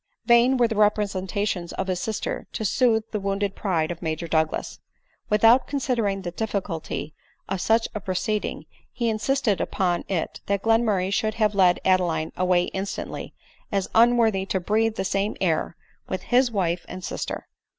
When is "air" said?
15.39-15.75